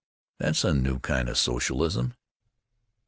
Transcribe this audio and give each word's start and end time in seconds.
"That's 0.39 0.63
a 0.63 0.73
new 0.73 0.97
kind 0.97 1.29
of 1.29 1.37
socialism." 1.37 2.15